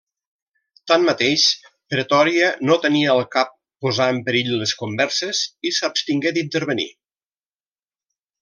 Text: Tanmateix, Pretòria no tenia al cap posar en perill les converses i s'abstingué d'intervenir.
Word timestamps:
Tanmateix, 0.91 1.43
Pretòria 1.93 2.47
no 2.71 2.77
tenia 2.87 3.11
al 3.17 3.21
cap 3.37 3.53
posar 3.87 4.09
en 4.15 4.23
perill 4.31 4.51
les 4.65 4.75
converses 4.83 5.43
i 5.71 5.75
s'abstingué 5.81 6.37
d'intervenir. 6.39 6.89